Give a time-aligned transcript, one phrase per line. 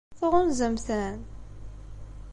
[0.19, 1.19] Tɣunzamt-ten?